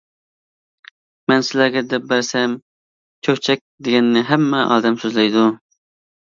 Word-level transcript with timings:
مەن 1.31 1.43
سىلەرگە 1.49 1.83
دەپ 1.91 2.07
بەرسەم 2.13 2.55
چۆچەك 3.29 3.63
دېگەننى 3.89 4.25
ھەممە 4.31 4.65
ئادەم 4.73 4.99
سۆزلەيدۇ. 5.05 5.47